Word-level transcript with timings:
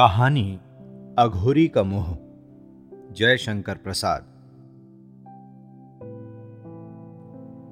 कहानी 0.00 0.58
अघोरी 1.18 1.68
का 1.68 1.82
मोह। 1.82 2.06
जय 3.12 3.36
शंकर 3.36 3.74
प्रसाद। 3.74 4.22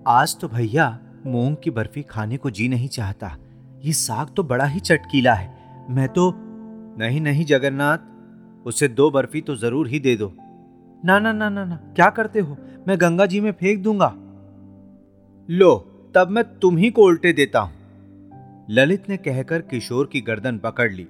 आज 0.09 0.39
तो 0.41 0.49
भैया 0.49 1.01
मूंग 1.27 1.57
की 1.65 1.71
बर्फ़ी 1.71 2.03
खाने 2.03 2.37
को 2.37 2.51
जी 2.51 2.69
नहीं 2.69 2.89
चाहता। 2.89 3.37
ये 3.85 3.93
साग 3.93 4.35
तो 4.37 4.43
बड़ा 4.43 4.65
ही 4.65 4.81
चटकीला 4.81 5.35
है। 5.35 5.49
मैं 5.91 6.09
तो 6.09 6.33
नहीं 6.99 7.21
नहीं, 7.21 7.45
जगन्नाथ। 7.45 7.99
उसे 8.67 8.89
दो 8.89 9.11
बर्फ़ी 9.11 9.41
तो 9.41 9.57
ज़रूर 9.57 9.89
ही 9.89 9.99
दे 9.99 10.17
दो। 10.17 10.33
ना 11.05 11.19
ना 11.19 11.33
ना 11.33 11.49
ना 11.49 11.65
ना, 11.65 11.77
क्या 11.77 12.11
करते 12.11 12.41
हो? 12.41 12.57
मैं 12.89 13.01
गंगा 13.01 13.27
जी 13.27 13.41
में 13.41 13.53
फेंक 13.53 13.83
दूँगा। 13.83 14.15
लो, 15.51 15.77
तब 16.15 16.29
मैं 16.31 16.59
तुम 16.59 16.77
ही 16.77 16.91
को 16.91 17.03
उल्टे 17.03 17.33
देता 17.33 17.61
हूँ। 17.61 17.73
ललित 18.71 19.09
ने 19.09 19.17
कहकर 19.17 19.63
किशोर 19.63 20.07
की 20.07 20.21
गर्दन 20.21 20.59
पकड़ 20.59 20.93
ली। 20.93 21.09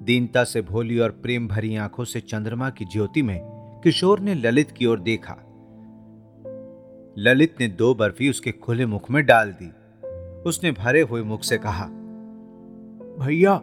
दीनता 0.00 0.44
से 0.44 0.62
भोली 0.62 0.98
और 0.98 1.10
प्रेम 1.10 1.48
भरी 1.48 1.76
आँखों 1.76 2.04
से 2.04 2.20
चंद्रमा 2.20 2.70
की 2.70 2.84
ज्योति 2.84 3.22
में 3.22 3.38
किशोर 3.84 4.20
ने 4.20 4.34
ललित 4.34 4.70
की 4.70 4.86
ओर 4.86 5.00
देखा। 5.00 5.36
ललित 7.18 7.54
ने 7.60 7.68
दो 7.68 7.94
बर्फ़ी 7.94 8.30
उसके 8.30 8.52
खुले 8.52 8.86
मुख 8.86 9.10
में 9.10 9.24
डाल 9.26 9.52
दी। 9.52 9.70
उसने 10.48 10.72
भरे 10.72 11.00
हुए 11.00 11.22
मुख 11.22 11.42
से 11.42 11.58
कहा 11.58 11.86
भैया 13.20 13.60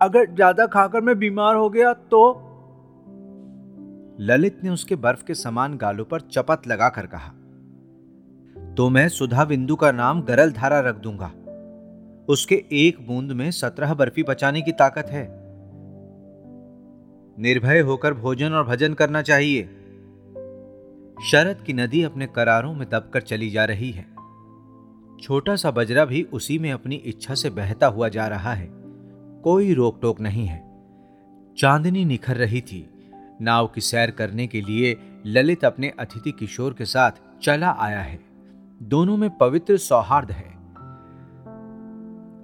अगर 0.00 0.34
ज़्यादा 0.34 0.66
खाकर 0.66 1.00
मैं 1.00 1.18
बीमार 1.18 1.56
हो 1.56 1.68
गया 1.70 1.92
तो? 1.92 2.48
ललित 4.20 4.64
ने 4.64 4.70
उसके 4.70 4.96
बर्फ़ 4.96 5.24
के 5.24 5.34
समान 5.34 5.76
गालों 5.76 6.04
पर 6.04 6.20
चपत 6.20 6.66
लगाकर 6.68 7.06
कहा 7.06 7.32
तो 8.74 8.88
मैं 8.90 9.08
सुधा 9.08 9.44
बिंदु 9.44 9.76
का 9.76 9.92
नाम 9.92 10.22
गरल 10.22 10.52
धारा 10.52 10.80
रख 10.80 10.96
दूँगा। 10.96 11.32
उसके 12.28 12.64
एक 12.72 13.06
बूंद 13.06 13.32
में 13.32 13.50
सत्रह 13.50 13.94
बर्फ़ी 13.94 14.22
बचाने 14.22 14.62
की 14.62 14.72
ताकत 14.72 15.06
है। 15.06 15.41
निर्भय 17.38 17.80
होकर 17.80 18.14
भोजन 18.14 18.52
और 18.52 18.66
भजन 18.66 18.94
करना 18.94 19.22
चाहिए। 19.22 19.62
शरद 21.30 21.64
की 21.66 21.72
नदी 21.72 22.02
अपने 22.02 22.26
करारों 22.26 22.74
में 22.74 22.90
दबकर 22.90 23.22
चली 23.22 23.50
जा 23.50 23.64
रही 23.64 23.90
है। 23.90 24.06
छोटा 25.22 25.56
सा 25.56 25.70
बजरा 25.70 26.04
भी 26.04 26.22
उसी 26.22 26.58
में 26.58 26.72
अपनी 26.72 26.94
इच्छा 26.94 27.34
से 27.34 27.50
बहता 27.50 27.86
हुआ 27.86 28.08
जा 28.08 28.26
रहा 28.28 28.54
है। 28.54 28.70
कोई 29.44 29.74
रोक 29.74 29.98
टोक 30.02 30.20
नहीं 30.20 30.46
है। 30.46 30.72
चांदनी 31.58 32.04
निखर 32.04 32.36
रही 32.36 32.60
थी। 32.60 32.90
नाव 33.40 33.66
की 33.66 33.80
सैर 33.80 34.10
करने 34.10 34.46
के 34.46 34.60
लिए 34.60 35.00
ललित 35.26 35.64
अपने 35.64 35.88
अतिथि 35.88 36.32
किशोर 36.32 36.72
के 36.72 36.84
साथ 36.84 37.10
चला 37.42 37.70
आया 37.70 38.00
है। 38.00 38.20
दोनों 38.82 39.16
में 39.16 39.30
पवित्र 39.30 39.76
सौहार्द 39.76 40.32
है। 40.32 40.52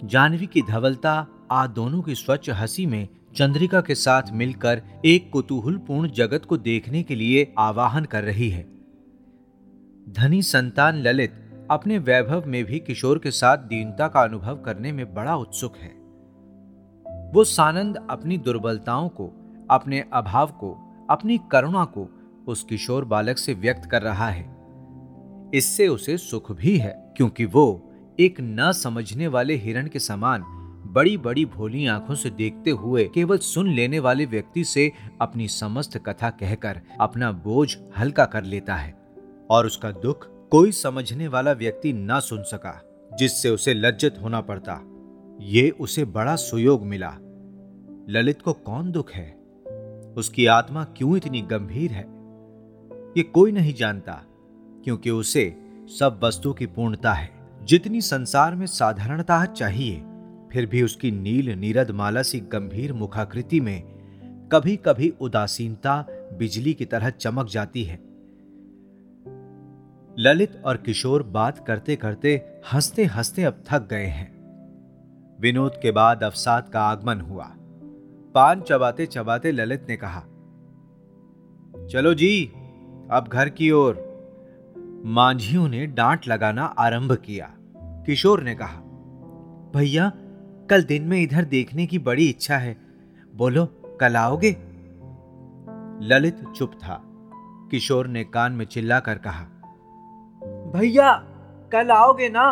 जानवी 0.09 0.47
की 0.47 0.63
धवलता 0.63 1.27
आ 1.51 1.67
दोनों 1.67 2.03
की 2.03 2.15
स्वच्छ 2.15 2.51
हँसी 2.51 2.87
में 2.87 3.09
चंद्रिका 3.37 3.81
के 3.81 3.95
साथ 3.95 4.23
मिलकर 4.33 4.83
एक 5.05 5.31
कुतूहलपूर्ण 5.33 6.11
जगत 6.11 6.45
को 6.45 6.57
देखने 6.57 7.03
के 7.03 7.15
लिए 7.15 7.55
आवाहन 7.59 8.05
कर 8.05 8.25
रही 8.25 8.51
है। 8.51 8.67
धनी 10.09 10.43
संतान 10.43 10.97
ललित 10.97 11.35
अपने 11.71 11.99
वैभव 11.99 12.45
में 12.47 12.65
भी 12.65 12.79
किशोर 12.79 13.19
के 13.19 13.31
साथ 13.31 13.59
दीनता 13.59 14.09
का 14.09 14.21
अनुभव 14.21 14.57
करने 14.57 14.93
में 14.93 15.15
बड़ा 15.15 15.37
उत्सुक 15.37 15.77
है। 15.77 15.91
वो 17.33 17.45
सानंद 17.45 18.07
अपनी 18.11 18.39
दुर्बलताओं 18.39 19.09
को, 19.09 19.31
अपने 19.71 20.05
अभाव 20.13 20.47
को, 20.47 20.77
अपनी 21.11 21.39
करुणा 21.53 21.85
को 21.85 22.09
उस 22.49 22.65
किशोर 22.65 23.05
बालक 23.05 23.39
से 23.39 23.55
व्यक्त 23.55 23.91
कर 23.91 24.03
रहा 24.03 24.29
है। 24.29 24.57
इससे 25.55 25.89
उसे 25.89 26.19
सुख 26.19 26.53
भी 26.53 26.79
है, 26.79 27.15
क्योंकि 27.17 27.45
वो 27.45 27.93
एक 28.21 28.37
न 28.41 28.73
समझने 28.73 29.27
वाले 29.27 29.55
हिरण 29.55 29.87
के 29.87 29.99
समान 29.99 30.43
बड़ी 30.87 31.17
बड़ी 31.17 31.45
भोली 31.45 31.87
आँखों 31.87 32.15
से 32.15 32.31
देखते 32.31 32.71
हुए 32.71 33.11
केवल 33.15 33.39
सुन 33.39 33.71
लेने 33.71 33.99
वाले 33.99 34.27
व्यक्ति 34.27 34.65
से 34.65 34.93
अपनी 35.21 35.49
समस्त 35.49 35.99
कथा 35.99 36.31
कहकर 36.31 36.81
अपना 37.01 37.33
बोझ 37.33 37.77
हल्का 37.99 38.25
कर 38.25 38.45
लेता 38.45 38.75
है 38.75 38.99
और 39.51 39.67
उसका 39.67 39.91
दुख 39.91 40.49
कोई 40.49 40.73
समझने 40.73 41.29
वाला 41.29 41.53
व्यक्ति 41.53 41.93
ना 41.93 42.21
सुन 42.21 42.43
सका, 42.43 42.85
जिससे 43.19 43.51
उसे 43.51 43.75
लज्जित 43.75 44.15
होना 44.23 44.41
पड़ता। 44.41 44.81
ये 45.41 45.71
उसे 45.71 46.05
बड़ा 46.05 46.37
सुयोग 46.37 46.87
मिला। 46.87 47.17
ललित 48.09 48.43
को 48.43 48.53
कौन 48.53 48.93
दुख 48.93 49.13
है? 49.13 49.31
उसकी 50.17 50.47
आत्मा 50.47 50.85
क्यों 50.85 51.17
इतनी 51.17 51.43
गंभीर 51.43 51.91
है? 51.91 52.05
ये 53.17 53.23
कोई 53.23 53.53
नहीं 53.53 53.75
जानता, 53.75 54.23
क्योंकि 54.85 55.11
उसे 55.11 55.57
सब 55.87 56.21
वस्तु 56.25 56.53
की 56.53 56.67
पूर्णता 56.67 57.13
है। 57.13 57.31
जितनी 57.63 58.01
संसार 58.01 58.55
में 58.55 58.67
साधारणता 58.67 59.45
चाहिए 59.45 60.03
फिर 60.53 60.67
भी 60.67 60.83
उसकी 60.83 61.11
नील 61.11 61.49
नीरद 61.51 61.91
माला 61.91 62.23
सी 62.23 62.41
गंभीर 62.41 62.93
मुखाकृति 62.93 63.61
में 63.61 63.99
कभी 64.53 64.77
कभी 64.77 65.15
उदासीनता 65.21 66.07
बिजली 66.11 66.75
की 66.75 66.85
तरह 66.85 67.11
चमक 67.11 67.47
जाती 67.47 67.85
है। 67.85 68.09
ललित 70.19 70.63
और 70.65 70.77
किशोर 70.77 71.23
बात 71.23 71.67
करते 71.67 71.97
करते 71.97 72.43
हँसते 72.73 73.05
हँसते 73.05 73.43
अब 73.43 73.65
थक 73.71 73.89
गए 73.89 74.07
हैं। 74.07 74.39
विनोद 75.41 75.73
के 75.83 75.91
बाद 75.91 76.23
अवसाद 76.23 76.69
का 76.69 76.83
आगमन 76.83 77.21
हुआ। 77.21 77.55
पान 78.35 78.61
चबाते 78.61 79.07
चबाते 79.07 79.53
ललित 79.53 79.87
ने 79.89 79.97
कहा, 79.97 80.21
चलो 81.87 82.15
जी, 82.15 82.47
अब 83.11 83.29
घर 83.33 83.49
की 83.49 83.71
ओर। 83.71 84.09
मांझियों 85.05 85.69
ने 85.69 85.87
डांट 85.87 86.29
लगाना 86.29 86.65
आरंभ 86.65 87.13
किया। 87.13 87.55
किशोर 87.77 88.43
ने 88.43 88.55
कहा, 88.55 88.81
भैया 89.77 90.13
कल 90.71 90.83
दिन 90.83 91.03
में 91.03 91.21
इधर 91.21 91.45
देखने 91.45 91.87
की 91.87 91.99
बड़ी 91.99 92.29
इच्छा 92.29 92.57
है। 92.57 92.77
बोलो 93.35 93.65
कल 94.01 94.17
आओगे? 94.17 94.51
ललित 96.07 96.45
चुप 96.57 96.73
था। 96.75 97.01
किशोर 97.71 98.07
ने 98.07 98.25
कान 98.25 98.53
में 98.53 98.65
चिल्ला 98.65 99.01
कर 99.01 99.19
कहा 99.19 99.45
भैया 100.75 101.13
कल 101.73 101.91
आओगे 101.91 102.29
ना? 102.29 102.47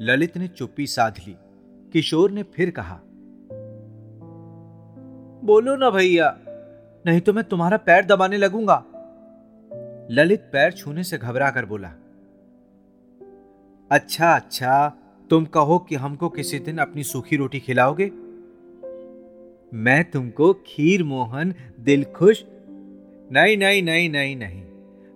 ललित 0.00 0.36
ने 0.38 0.48
चुप्पी 0.48 0.86
साध 0.86 1.18
ली। 1.26 1.36
किशोर 1.92 2.30
ने 2.30 2.42
फिर 2.42 2.70
कहा 2.70 3.00
बोलो 5.44 5.76
ना 5.76 5.90
भैया 5.90 6.36
नहीं 7.06 7.20
तो 7.20 7.32
मैं 7.32 7.44
तुम्हारा 7.44 7.76
पैर 7.76 8.04
दबाने 8.04 8.36
लगूँगा। 8.36 8.84
ललित 10.10 10.40
पैर 10.52 10.72
छूने 10.72 11.04
से 11.04 11.18
घबरा 11.18 11.50
कर 11.50 11.64
बोला 11.64 11.88
अच्छा 13.90 14.34
अच्छा 14.34 14.92
तुम 15.30 15.44
कहो 15.44 15.78
कि 15.78 15.94
हमको 15.94 16.28
किसी 16.28 16.58
दिन 16.58 16.78
अपनी 16.78 17.02
सूखी 17.02 17.36
रोटी 17.36 17.60
खिलाओगे? 17.60 18.06
मैं 19.74 20.10
तुमको 20.10 20.52
खीर 20.52 21.04
मोहन, 21.04 21.54
दिल 21.80 22.04
खुश 22.04 22.44
नहीं 23.32 23.56
नहीं 23.56 23.82
नहीं 23.82 24.10
नहीं 24.10 24.36
नहीं। 24.36 24.64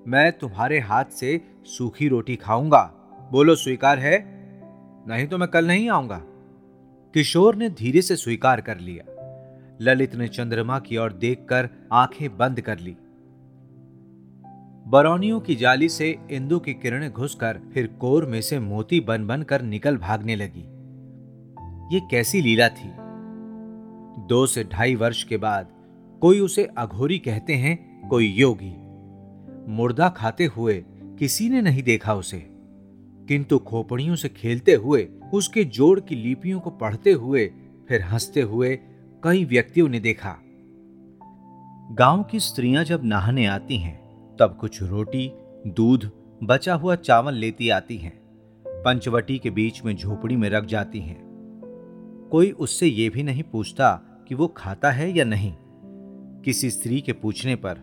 मैं 0.09 0.33
तुम्हारे 0.33 0.79
हाथ 0.79 1.05
से 1.05 1.41
सूखी 1.65 2.09
रोटी 2.09 2.37
खाऊँगा। 2.37 2.83
बोलो, 3.33 3.55
स्वीकार 3.55 3.99
है? 3.99 4.25
नहीं 5.09 5.27
तो 5.27 5.39
मैं 5.39 5.49
कल 5.49 5.67
नहीं 5.67 5.91
आऊँगा। 5.91 6.23
किशोर 7.15 7.57
ने 7.57 7.69
धीरे 7.69 8.03
से 8.03 8.17
स्वीकार 8.17 8.61
कर 8.61 8.79
लिया। 8.79 9.05
ललित 9.81 10.15
ने 10.15 10.29
चंद्रमा 10.29 10.79
की 10.79 10.97
ओर 10.97 11.13
देखकर 11.13 11.69
आँखें 11.93 12.37
बंद 12.37 12.61
कर 12.61 12.79
ली। 12.79 12.97
बरौनियों 14.87 15.41
की 15.41 15.55
जाली 15.55 15.89
से 15.89 16.19
इंदु 16.31 16.59
की 16.59 16.75
किरणें 16.75 17.12
घुसकर 17.12 17.61
फिर 17.75 17.87
कोर 17.87 18.27
में 18.27 18.41
से 18.41 18.61
मोती 18.61 19.00
बन 19.00 19.27
बन 19.27 19.43
कर 19.43 19.62
निकल 19.62 19.97
भागने 19.97 20.37
लगी। 20.37 20.65
ये 21.95 22.00
कैसी 22.11 22.41
लीला 22.41 22.69
थी? 22.69 22.91
दो 24.27 24.47
से 24.47 24.65
ढाई 24.65 24.94
वर्ष 24.94 25.25
के 25.25 25.37
बाद 25.37 25.69
कोई 26.21 26.41
उसे 26.41 26.65
अघोरी 26.65 27.19
कहते 27.19 27.55
हैं, 27.55 28.09
कोई 28.09 28.27
योगी। 28.27 28.75
मुर्दा 29.73 30.09
खाते 30.09 30.44
हुए 30.44 30.84
किसी 31.19 31.49
ने 31.49 31.62
नहीं 31.62 31.83
देखा 31.83 32.15
उसे। 32.15 32.47
किंतु 33.29 33.59
खोपड़ियों 33.59 34.17
से 34.17 34.29
खेलते 34.29 34.75
हुए, 34.75 35.09
उसके 35.35 35.64
जोड़ 35.64 36.00
की 36.00 36.14
लिपियों 36.14 36.61
को 36.61 36.70
पढ़ते 36.70 37.12
हुए, 37.12 37.53
फिर 37.88 38.03
हँसते 38.03 38.41
हुए 38.41 38.76
कई 39.25 39.44
व्यक्तियों 39.44 39.88
ने 39.88 40.00
देखा। 40.00 40.37
गाँव 41.93 42.23
की 42.23 42.41
स्त्रियाँ 42.41 42.85
जब 42.85 43.00
नहाने 43.05 43.47
आती 43.47 43.76
हैं 43.76 44.04
तब 44.39 44.57
कुछ 44.61 44.83
रोटी, 44.83 45.33
दूध, 45.67 46.11
बचा 46.43 46.75
हुआ 46.75 46.95
चावल 46.95 47.35
लेती 47.35 47.71
आती 47.71 47.97
हैं। 47.97 48.25
पंचवटी 48.69 49.39
के 49.39 49.51
बीच 49.51 49.85
में 49.85 49.97
झोपड़ी 49.97 50.37
में 50.37 50.51
रख 50.51 50.65
जाती 50.65 51.01
हैं। 51.01 51.25
कोई 52.31 52.51
उससे 52.51 52.87
यह 52.87 53.11
भी 53.11 53.23
नहीं 53.23 53.43
पूछता 53.43 54.01
कि 54.29 54.35
वो 54.35 54.49
खाता 54.49 54.91
है 54.91 55.11
या 55.11 55.25
नहीं। 55.25 55.55
किसी 56.43 56.71
स्त्री 56.71 57.01
के 57.01 57.13
पूछने 57.13 57.57
पर, 57.57 57.75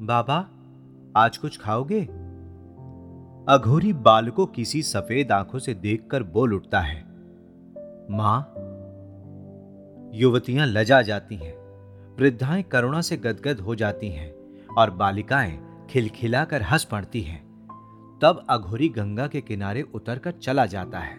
बाबा, 0.00 0.48
आज 1.16 1.36
कुछ 1.36 1.58
खाओगे? 1.60 2.00
अघोरी 3.48 3.92
बाल 3.92 4.28
को 4.28 4.46
किसी 4.46 4.82
सफ़ेद 4.82 5.32
आँखों 5.32 5.58
से 5.58 5.74
देखकर 5.74 6.22
बोल 6.22 6.54
उठता 6.54 6.80
है, 6.80 7.04
माँ, 8.10 8.54
युवतियाँ 10.14 10.66
लजा 10.66 11.02
जाती 11.02 11.34
हैं। 11.34 11.60
वृद्धाएँ 12.16 12.62
करुणा 12.62 13.00
से 13.00 13.16
गदगद 13.16 13.60
हो 13.60 13.74
जाती 13.74 14.08
हैं। 14.08 14.39
और 14.78 14.90
बालिकाएँ 14.90 15.86
खिलखिलाकर 15.90 16.62
हंस 16.62 16.84
पड़ती 16.84 17.20
हैं। 17.20 17.50
तब 18.22 18.46
अघोरी 18.50 18.88
गंगा 18.88 19.26
के 19.26 19.40
किनारे 19.40 19.82
उतरकर 19.82 20.32
चला 20.32 20.66
जाता 20.66 20.98
है 20.98 21.16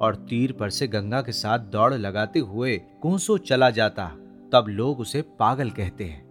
और 0.00 0.14
तीर 0.28 0.52
पर 0.52 0.70
से 0.70 0.88
गंगा 0.88 1.20
के 1.22 1.32
साथ 1.32 1.58
दौड़ 1.58 1.94
लगाते 1.94 2.38
हुए 2.38 2.76
कोसों 3.02 3.38
चला 3.38 3.70
जाता, 3.70 4.06
तब 4.52 4.64
लोग 4.68 5.00
उसे 5.00 5.22
पागल 5.22 5.70
कहते 5.70 6.04
हैं। 6.04 6.30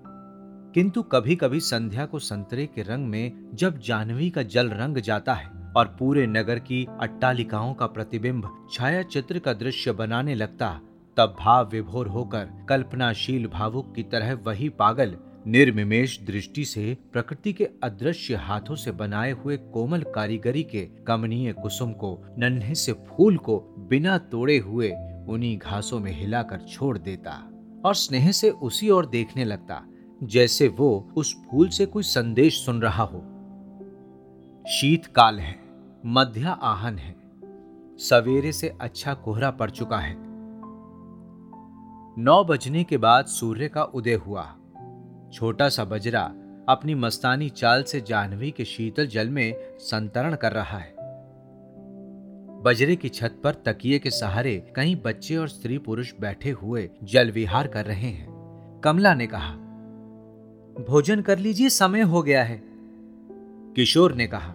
किंतु 0.75 1.03
कभी 1.03 1.35
कभी 1.35 1.59
संध्या 1.59 2.05
को 2.05 2.19
संतरे 2.19 2.65
के 2.65 2.81
रंग 2.81 3.07
में 3.07 3.49
जब 3.53 3.79
जानवी 3.79 4.29
का 4.29 4.43
जल 4.43 4.69
रंग 4.69 4.97
जाता 4.97 5.33
है 5.33 5.47
और 5.77 5.95
पूरे 5.99 6.27
नगर 6.27 6.59
की 6.59 6.87
अट्टालिकाओं 6.99 7.73
का 7.73 7.87
प्रतिबिंब 7.87 8.67
छाया 8.73 9.01
चित्र 9.03 9.39
का 9.39 9.53
दृश्य 9.53 9.91
बनाने 9.91 10.35
लगता, 10.35 10.79
तब 11.17 11.35
भाव 11.39 11.69
विभोर 11.69 12.07
होकर 12.07 12.65
कल्पनाशील 12.69 13.47
भावुक 13.47 13.95
की 13.95 14.03
तरह 14.03 14.33
वही 14.33 14.69
पागल 14.69 15.15
निर्मिमेश 15.49 16.19
दृष्टि 16.27 16.63
से 16.65 16.97
प्रकृति 17.13 17.53
के 17.53 17.67
अदृश्य 17.83 18.35
हाथों 18.35 18.75
से 18.75 18.91
बनाए 18.91 19.31
हुए 19.31 19.55
कोमल 19.57 20.01
कारीगरी 20.15 20.63
के 20.63 20.81
कमनीय 21.07 21.53
कुसुम 21.53 21.93
को, 21.93 22.25
नन्हे 22.39 22.75
से 22.75 22.93
फूल 22.93 23.37
को 23.37 23.57
बिना 23.89 24.17
तोड़े 24.17 24.57
हुए 24.57 24.89
उन्हीं 25.29 25.57
घासों 25.57 25.99
में 25.99 26.11
हिलाकर 26.11 26.59
छोड़ 26.61 26.97
देता 26.97 27.31
और 27.85 27.95
स्नेह 27.95 28.31
से 28.31 28.49
उसी 28.49 28.89
ओर 28.89 29.05
देखने 29.05 29.45
लगता, 29.45 29.81
जैसे 30.23 30.67
वो 30.67 31.09
उस 31.17 31.35
फूल 31.45 31.69
से 31.69 31.85
कोई 31.85 32.03
संदेश 32.03 32.65
सुन 32.65 32.81
रहा 32.81 33.03
हो। 33.03 33.19
शीतकाल 34.69 35.39
है, 35.39 35.59
मध्या 36.05 36.51
आहन 36.51 36.97
है, 36.97 37.15
सवेरे 37.99 38.51
से 38.51 38.73
अच्छा 38.81 39.13
कोहरा 39.13 39.51
पड़ 39.51 39.69
चुका 39.69 39.97
है। 39.97 40.15
नौ 42.23 42.43
बजने 42.43 42.83
के 42.83 42.97
बाद 42.97 43.25
सूर्य 43.25 43.67
का 43.67 43.83
उदय 43.83 44.13
हुआ। 44.13 44.55
छोटा 45.33 45.69
सा 45.69 45.83
बजरा 45.83 46.33
अपनी 46.69 46.95
मस्तानी 46.95 47.49
चाल 47.49 47.83
से 47.83 48.01
जाह्नवी 48.01 48.51
के 48.51 48.65
शीतल 48.65 49.07
जल 49.07 49.29
में 49.29 49.77
संतरण 49.77 50.35
कर 50.35 50.51
रहा 50.51 50.77
है। 50.77 50.93
बजरे 52.61 52.95
की 52.95 53.09
छत 53.09 53.35
पर 53.43 53.53
तकिए 53.53 53.99
के 53.99 54.09
सहारे 54.09 54.73
कई 54.75 54.95
बच्चे 54.95 55.37
और 55.37 55.49
स्त्री 55.49 55.77
पुरुष 55.77 56.13
बैठे 56.21 56.51
हुए 56.51 56.89
जल 57.03 57.31
विहार 57.31 57.67
कर 57.67 57.85
रहे 57.85 58.07
हैं। 58.07 58.39
कमला 58.83 59.13
ने 59.13 59.27
कहा, 59.27 59.53
भोजन 60.89 61.21
कर 61.21 61.39
लीजिए, 61.39 61.69
समय 61.69 62.01
हो 62.01 62.21
गया 62.21 62.43
है। 62.43 62.61
किशोर 63.75 64.13
ने 64.13 64.27
कहा, 64.27 64.53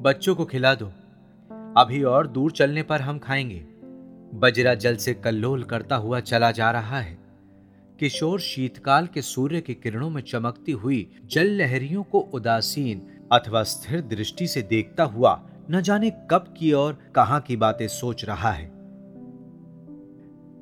बच्चों 0.00 0.34
को 0.34 0.44
खिला 0.44 0.74
दो, 0.74 0.86
अभी 1.76 2.02
और 2.02 2.26
दूर 2.26 2.50
चलने 2.50 2.82
पर 2.82 3.00
हम 3.00 3.18
खाएँगे। 3.18 3.66
बजरा 4.38 4.74
जल 4.74 4.96
से 4.96 5.14
कल्लोल 5.14 5.62
करता 5.62 5.96
हुआ 5.96 6.20
चला 6.20 6.50
जा 6.50 6.70
रहा 6.70 7.00
है। 7.00 7.19
किशोर 8.00 8.40
शीतकाल 8.40 9.06
के 9.06 9.22
सूर्य 9.22 9.60
की 9.60 9.74
किरणों 9.74 10.10
में 10.10 10.22
चमकती 10.22 10.72
हुई 10.72 11.10
जल 11.24 11.46
लहरियों 11.46 12.02
को 12.02 12.18
उदासीन 12.18 13.02
अथवा 13.32 13.62
स्थिर 13.62 14.00
दृष्टि 14.00 14.46
से 14.46 14.62
देखता 14.62 15.04
हुआ 15.04 15.50
न 15.70 15.80
जाने 15.80 16.10
कब 16.10 16.54
की 16.58 16.72
और 16.72 16.98
कहाँ 17.14 17.40
की 17.40 17.56
बातें 17.56 17.88
सोच 17.88 18.24
रहा 18.24 18.50
है। 18.50 18.66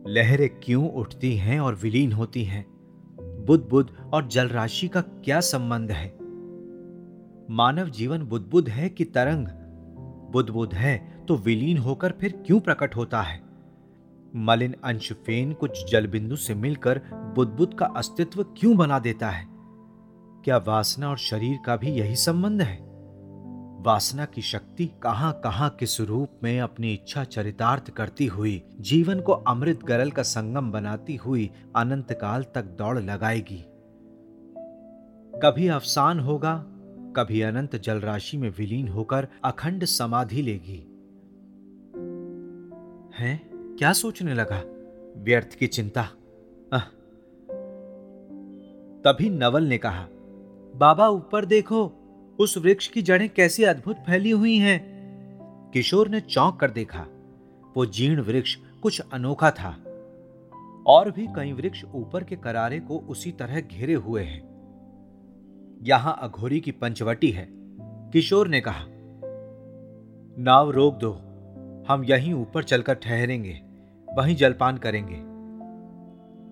लहरें 0.07 0.61
क्यों 0.61 0.91
उठती 0.91 1.37
हैं 1.37 1.61
और 1.61 1.75
विलीन 1.75 2.13
होती 2.13 2.45
हैं? 2.45 2.67
बुद्ध 3.21 3.69
बुद्ध 3.69 4.11
और 4.15 4.29
जलराशि 4.29 4.89
का 4.89 5.01
क्या 5.01 5.41
संबंध 5.41 5.91
है? 5.91 6.19
मानव 7.51 7.89
जीवन 7.89 8.23
बुद्ध 8.23 8.47
बुद्ध 8.47 8.69
है 8.69 8.89
कि 8.89 9.05
तरंग? 9.05 9.49
बुद्ध 10.33 10.51
बुद्ध 10.51 10.75
है 10.75 11.25
तो 11.29 11.37
विलीन 11.37 11.79
होकर 11.79 12.11
फिर 12.11 12.43
क्यों 12.47 12.61
प्रकट 12.61 12.97
होता 12.97 13.23
है? 13.23 13.48
मलिन 14.37 14.75
अंश 14.85 15.13
फेन 15.13 15.53
कुछ 15.53 15.91
जल 15.91 16.07
बिंदु 16.07 16.37
से 16.37 16.55
मिलकर 16.55 17.03
बुद्ध 17.15 17.75
का 17.75 17.87
अस्तित्व 17.87 18.43
क्यों 18.43 18.77
बना 18.77 18.99
देता 18.99 19.31
है? 19.31 19.49
क्या 20.45 20.59
वासना 20.59 21.11
और 21.11 21.19
शरीर 21.19 21.59
का 21.67 21.77
भी 21.77 21.89
यही 21.89 22.17
संबंध 22.17 22.63
है? 22.63 22.89
वासना 23.81 24.25
की 24.25 24.43
शक्ति 24.43 24.87
कहाँ 25.03 25.41
कहाँ 25.45 25.71
किस 25.71 26.01
रूप 26.01 26.29
में 26.43 26.61
अपनी 26.61 26.93
इच्छा 26.93 27.25
चरितार्थ 27.25 27.91
करती 27.91 28.27
हुई, 28.27 28.63
जीवन 28.81 29.21
को 29.21 29.33
अमृत 29.33 29.85
गरल 29.85 30.11
का 30.11 30.23
संगम 30.23 30.71
बनाती 30.71 31.17
हुई 31.17 31.51
अनंत 31.77 32.13
काल 32.13 32.43
तक 32.43 32.65
दौड़ 32.65 32.99
लगाएगी? 32.99 33.65
कभी 35.43 35.69
अफसान 35.69 36.21
होगा, 36.21 36.65
कभी 37.17 37.41
अनंत 37.41 37.77
जलराशि 37.77 38.37
में 38.37 38.51
विलीन 38.59 38.89
होकर 38.89 39.29
अखंड 39.45 39.85
समाधि 39.85 40.43
लेगी। 40.43 40.85
हैं? 43.25 43.58
क्या 43.79 43.93
सोचने 43.93 44.35
लगा? 44.35 44.63
व्यर्थ 45.17 45.55
की 45.55 45.67
चिंता। 45.67 46.03
तभी 49.05 49.31
नवल 49.31 49.65
ने 49.65 49.79
कहा, 49.79 50.07
बाबा, 50.77 51.09
ऊपर 51.09 51.45
देखो, 51.45 51.93
उस 52.39 52.59
वृक्ष 52.59 52.89
की 52.89 53.03
जड़ें 53.03 53.29
कैसी 53.29 53.65
अद्भुत 53.65 53.97
फैली 53.97 54.31
हुई 54.31 54.57
हैं। 54.57 54.81
किशोर 55.71 56.09
ने 56.09 56.21
चौंक 56.21 56.61
कर 56.61 56.71
देखा, 56.71 57.07
वो 57.77 57.87
जीर्ण 57.87 58.23
वृक्ष 58.23 58.57
कुछ 58.83 59.03
अनोखा 59.13 59.51
था। 59.51 59.79
और 60.87 61.11
भी 61.11 61.27
कई 61.27 61.53
वृक्ष 61.53 61.85
ऊपर 61.95 62.25
के 62.25 62.37
करारे 62.37 62.81
को 62.81 62.99
उसी 62.99 63.33
तरह 63.33 63.61
घेरे 63.61 63.95
हुए 63.95 64.23
हैं। 64.23 64.43
यहाँ 65.83 66.19
अघोरी 66.23 66.61
की 66.61 66.71
पंचवटी 66.71 67.31
है। 67.31 67.49
किशोर 68.11 68.49
ने 68.49 68.61
कहा, 68.61 68.85
नाव 70.39 70.71
रोक 70.71 70.95
दो, 70.95 71.13
हम 71.89 72.05
यहीं 72.05 72.35
ऊपर 72.35 72.63
चलकर 72.63 72.95
ठहरेंगे। 72.95 73.68
वहीं 74.17 74.37
जलपान 74.37 74.77
करेंगे। 74.77 75.39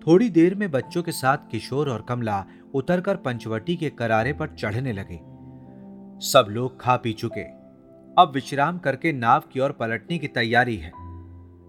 थोड़ी 0.07 0.29
देर 0.29 0.55
में 0.55 0.71
बच्चों 0.71 1.03
के 1.03 1.11
साथ 1.11 1.37
किशोर 1.51 1.89
और 1.89 2.05
कमला 2.09 2.45
उतरकर 2.73 3.15
पंचवटी 3.15 3.75
के 3.75 3.89
करारे 3.89 4.33
पर 4.33 4.47
चढ़ने 4.47 4.93
लगे। 4.93 5.19
सब 6.25 6.45
लोग 6.49 6.81
खा 6.81 6.97
पी 6.97 7.13
चुके। 7.13 7.43
अब 8.21 8.31
विश्राम 8.33 8.77
करके 8.77 9.13
नाव 9.13 9.43
की 9.51 9.59
ओर 9.59 9.71
पलटने 9.71 10.17
की 10.17 10.27
तैयारी 10.27 10.77
है। 10.77 10.91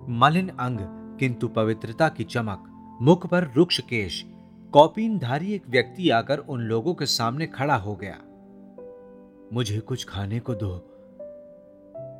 मलिन 0.08 0.48
अंग, 0.48 0.78
किंतु 1.18 1.48
पवित्रता 1.48 2.08
की 2.08 2.24
चमक, 2.24 2.64
मुख 3.02 3.26
पर 3.26 3.52
रुक्ष 3.56 3.80
केश, 3.80 4.24
कौपीनधारी 4.72 5.52
एक 5.52 5.68
व्यक्ति 5.68 6.10
आकर 6.10 6.38
उन 6.38 6.60
लोगों 6.60 6.94
के 6.94 7.06
सामने 7.06 7.46
खड़ा 7.46 7.76
हो 7.76 8.00
गया। 8.04 8.18
मुझे 9.52 9.80
कुछ 9.80 10.04
खाने 10.04 10.40
को 10.40 10.54
दो। 10.54 10.97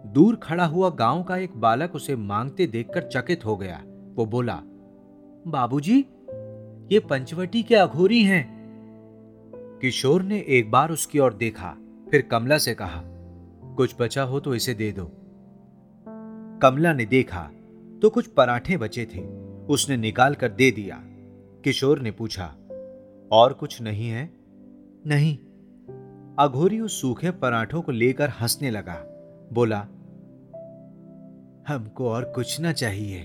दूर 0.07 0.37
खड़ा 0.37 0.65
हुआ 0.65 0.91
गाँव 0.91 1.23
का 1.23 1.37
एक 1.37 1.57
बालक 1.57 1.95
उसे 1.95 2.17
मांगते 2.17 2.67
देखकर 2.67 3.03
चकित 3.03 3.45
हो 3.45 3.57
गया। 3.57 3.83
वो 4.15 4.27
बोला 4.27 4.61
बाबूजी, 5.47 5.99
ये 6.93 6.99
पंचवटी 7.01 7.63
के 7.63 7.75
अघोरी 7.75 8.23
हैं। 8.23 8.47
किशोर 9.83 10.23
ने 10.23 10.45
एक 10.49 10.71
बार 10.71 10.91
उसकी 10.91 11.19
ओर 11.19 11.35
देखा 11.35 11.77
फिर 12.11 12.23
कमला 12.23 12.59
से 12.59 12.75
कहा 12.75 13.03
कुछ 13.77 13.95
बचा 14.01 14.23
हो 14.23 14.41
तो 14.41 14.55
इसे 14.55 14.75
दे 14.75 14.93
दो। 14.93 15.11
कमला 16.63 16.93
ने 16.93 17.05
देखा 17.05 17.51
तो 18.03 18.11
कुछ 18.11 18.27
पराठे 18.27 18.77
बचे 18.77 19.07
थे 19.15 19.27
उसने 19.67 19.97
निकाल 19.97 20.35
कर 20.35 20.49
दे 20.49 20.71
दिया। 20.71 21.03
किशोर 21.65 22.01
ने 22.01 22.11
पूछा 22.11 22.47
और 23.33 23.53
कुछ 23.53 23.81
नहीं 23.83 24.09
है? 24.09 24.31
नहीं। 25.07 25.37
अघोरी 26.39 26.81
उस 26.81 27.01
सूखे 27.01 27.31
पराठों 27.31 27.83
को 27.83 27.93
लेकर 27.93 28.29
हंसने 28.29 28.71
लगा। 28.71 28.95
बोला 29.53 29.79
हमको 31.69 32.09
और 32.09 32.25
कुछ 32.25 32.61
ना 32.61 32.73
चाहिए. 32.73 33.21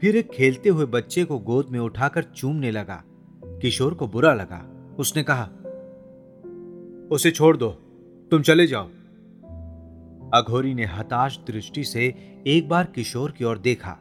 फिर 0.00 0.16
एक 0.16 0.30
खेलते 0.30 0.68
हुए 0.68 0.86
बच्चे 0.86 1.24
को 1.24 1.38
गोद 1.38 1.66
में 1.70 1.80
उठाकर 1.80 2.22
चूमने 2.22 2.70
लगा। 2.70 3.04
किशोर 3.44 3.94
को 3.94 4.08
बुरा 4.08 4.34
लगा। 4.34 4.94
उसने 4.98 5.22
कहा 5.22 5.44
उसे 7.08 7.30
छोड़ 7.30 7.56
दो 7.56 7.70
तुम 8.30 8.42
चले 8.42 8.66
जाओ। 8.66 8.88
अघोरी 10.34 10.74
ने 10.74 10.84
हताश 10.84 11.38
दृष्टि 11.46 11.84
से 11.84 12.14
एक 12.46 12.68
बार 12.68 12.84
किशोर 12.84 13.30
की 13.30 13.44
ओर 13.44 13.58
देखा 13.58 13.98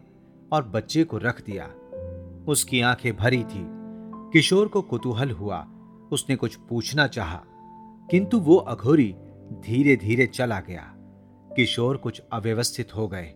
और 0.51 0.63
बच्चे 0.63 1.03
को 1.03 1.17
रख 1.17 1.45
दिया। 1.45 1.73
उसकी 2.47 2.81
आँखें 2.81 3.15
भरी 3.15 3.43
थी। 3.43 3.67
किशोर 4.33 4.67
को 4.67 4.81
कुतूहल 4.81 5.31
हुआ। 5.31 5.67
उसने 6.11 6.35
कुछ 6.35 6.55
पूछना 6.55 7.07
चाहा, 7.07 7.43
किंतु 8.11 8.39
वो 8.39 8.55
अघोरी 8.55 9.15
धीरे 9.61 9.95
धीरे 9.95 10.25
चला 10.25 10.59
गया। 10.59 10.93
किशोर 11.55 11.97
कुछ 11.97 12.21
अव्यवस्थित 12.31 12.95
हो 12.95 13.07
गए। 13.07 13.33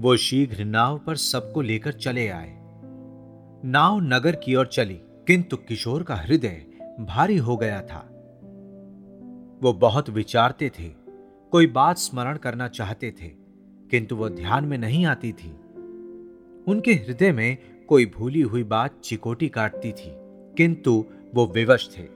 वो 0.00 0.16
शीघ्र 0.16 0.64
नाव 0.64 0.98
पर 0.98 1.16
सबको 1.16 1.60
लेकर 1.60 1.92
चले 1.92 2.28
आए। 2.28 2.58
नाव 3.64 4.00
नगर 4.00 4.36
की 4.36 4.54
ओर 4.54 4.66
चली, 4.66 5.00
किंतु 5.02 5.56
किशोर 5.56 6.02
का 6.02 6.14
हृदय 6.14 6.66
भारी 7.00 7.36
हो 7.36 7.56
गया 7.56 7.82
था। 7.82 8.10
वो 9.62 9.72
बहुत 9.72 10.10
विचारते 10.10 10.70
थे, 10.70 10.88
कोई 11.52 11.66
बात 11.66 11.96
स्मरण 11.96 12.36
करना 12.36 12.68
चाहते 12.68 13.10
थे, 13.10 13.28
किंतु 13.90 14.16
वो 14.16 14.28
ध्यान 14.28 14.64
में 14.64 14.78
नहीं 14.78 15.06
आती 15.06 15.32
थी। 15.32 15.50
उनके 16.68 16.92
हृदय 16.92 17.32
में 17.32 17.58
कोई 17.88 18.06
भूली 18.06 18.40
हुई 18.40 18.62
बात 18.62 19.00
चिकोटी 19.04 19.48
काटती 19.48 19.92
थी, 19.92 20.12
किंतु 20.56 21.04
वो 21.34 21.46
विवश 21.46 21.98
थे। 21.98 22.08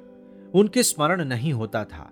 उनके 0.54 0.83
स्मरण 0.83 1.25
नहीं 1.25 1.52
होता 1.52 1.85
था। 1.85 2.11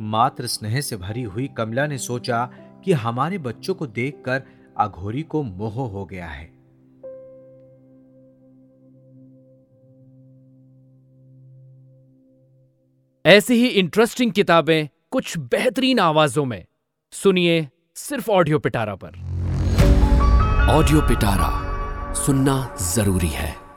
मात्र 0.00 0.46
स्नेह 0.46 0.80
से 0.80 0.96
भरी 0.96 1.22
हुई 1.22 1.48
कमला 1.48 1.86
ने 1.86 1.98
सोचा 1.98 2.50
कि 2.84 2.92
हमारे 2.92 3.38
बच्चों 3.38 3.74
को 3.74 3.86
देखकर 3.86 4.42
अघोरी 4.78 5.22
को 5.22 5.42
मोह 5.42 5.72
हो 5.72 6.04
गया 6.06 6.26
है। 6.26 6.58
ऐसी 13.26 13.54
ही 13.54 13.66
इंटरेस्टिंग 13.66 14.32
किताबें 14.32 14.88
कुछ 15.10 15.38
बेहतरीन 15.38 15.98
आवाजों 15.98 16.44
में। 16.44 16.64
सुनिए 17.12 17.68
सिर्फ़ 17.94 18.30
ऑडियो 18.30 18.58
पिटारा 18.58 18.94
पर। 18.94 19.08
ऑडियो 20.70 21.00
पिटारा 21.00 21.68
सुनना 22.14 22.76
ज़रूरी 22.80 23.28
है। 23.28 23.67